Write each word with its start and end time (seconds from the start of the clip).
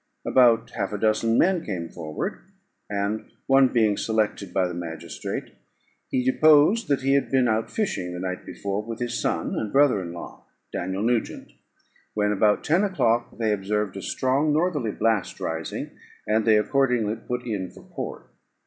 About 0.25 0.71
half 0.71 0.93
a 0.93 0.97
dozen 0.97 1.37
men 1.37 1.63
came 1.63 1.87
forward; 1.87 2.39
and, 2.89 3.29
one 3.45 3.67
being 3.67 3.97
selected 3.97 4.51
by 4.51 4.67
the 4.67 4.73
magistrate, 4.73 5.51
he 6.09 6.23
deposed, 6.23 6.87
that 6.87 7.03
he 7.03 7.13
had 7.13 7.29
been 7.29 7.47
out 7.47 7.69
fishing 7.69 8.11
the 8.11 8.19
night 8.19 8.43
before 8.43 8.81
with 8.81 8.97
his 8.97 9.21
son 9.21 9.55
and 9.55 9.71
brother 9.71 10.01
in 10.01 10.11
law, 10.11 10.47
Daniel 10.73 11.03
Nugent, 11.03 11.51
when, 12.15 12.31
about 12.31 12.63
ten 12.63 12.83
o'clock, 12.83 13.37
they 13.37 13.53
observed 13.53 13.95
a 13.95 14.01
strong 14.01 14.51
northerly 14.51 14.89
blast 14.91 15.39
rising, 15.39 15.91
and 16.25 16.45
they 16.45 16.57
accordingly 16.57 17.15
put 17.15 17.45
in 17.45 17.69
for 17.69 17.83
port. 17.83 18.31